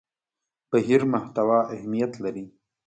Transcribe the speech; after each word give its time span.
بهیر 0.71 1.01
محتوا 1.13 1.59
اهمیت 1.73 2.11
لري. 2.23 2.45